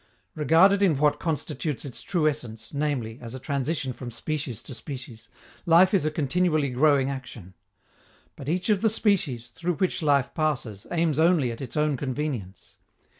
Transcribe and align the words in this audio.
Regarded 0.33 0.81
in 0.81 0.97
what 0.97 1.19
constitutes 1.19 1.85
its 1.85 2.01
true 2.01 2.27
essence, 2.27 2.73
namely, 2.73 3.19
as 3.21 3.35
a 3.35 3.39
transition 3.39 3.93
from 3.93 4.09
species 4.09 4.63
to 4.63 4.73
species, 4.73 5.29
life 5.67 5.93
is 5.93 6.07
a 6.07 6.09
continually 6.09 6.71
growing 6.71 7.11
action. 7.11 7.53
But 8.35 8.49
each 8.49 8.67
of 8.69 8.81
the 8.81 8.89
species, 8.89 9.49
through 9.51 9.75
which 9.75 10.01
life 10.01 10.33
passes, 10.33 10.87
aims 10.89 11.19
only 11.19 11.51
at 11.51 11.61
its 11.61 11.77
own 11.77 11.97
convenience. 11.97 12.79